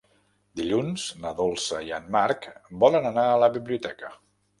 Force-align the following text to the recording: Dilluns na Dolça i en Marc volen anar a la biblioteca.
Dilluns 0.59 1.03
na 1.25 1.33
Dolça 1.41 1.81
i 1.89 1.91
en 1.97 2.07
Marc 2.15 2.47
volen 2.85 3.07
anar 3.11 3.27
a 3.35 3.37
la 3.45 3.51
biblioteca. 3.59 4.11